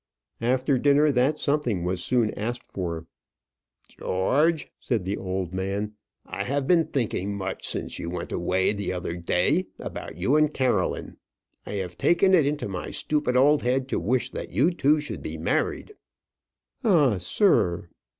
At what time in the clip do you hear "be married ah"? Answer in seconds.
15.21-17.17